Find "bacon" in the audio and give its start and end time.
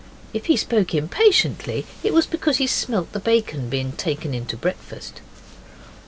3.19-3.69